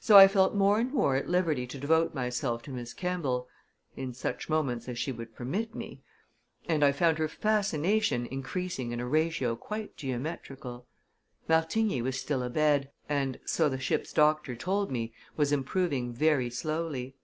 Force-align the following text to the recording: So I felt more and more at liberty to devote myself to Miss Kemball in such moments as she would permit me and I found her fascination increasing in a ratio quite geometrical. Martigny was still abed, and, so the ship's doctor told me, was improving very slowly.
So 0.00 0.18
I 0.18 0.26
felt 0.26 0.56
more 0.56 0.80
and 0.80 0.92
more 0.92 1.14
at 1.14 1.28
liberty 1.28 1.64
to 1.64 1.78
devote 1.78 2.12
myself 2.12 2.60
to 2.64 2.72
Miss 2.72 2.92
Kemball 2.92 3.46
in 3.94 4.12
such 4.12 4.48
moments 4.48 4.88
as 4.88 4.98
she 4.98 5.12
would 5.12 5.32
permit 5.36 5.76
me 5.76 6.02
and 6.68 6.82
I 6.84 6.90
found 6.90 7.18
her 7.18 7.28
fascination 7.28 8.26
increasing 8.26 8.90
in 8.90 8.98
a 8.98 9.06
ratio 9.06 9.54
quite 9.54 9.96
geometrical. 9.96 10.88
Martigny 11.48 12.02
was 12.02 12.18
still 12.18 12.42
abed, 12.42 12.90
and, 13.08 13.38
so 13.46 13.68
the 13.68 13.78
ship's 13.78 14.12
doctor 14.12 14.56
told 14.56 14.90
me, 14.90 15.12
was 15.36 15.52
improving 15.52 16.12
very 16.12 16.50
slowly. 16.50 17.14